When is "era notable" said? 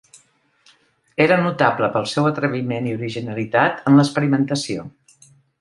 1.25-1.91